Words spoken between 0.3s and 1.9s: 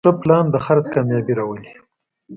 د خرڅ کامیابي راولي.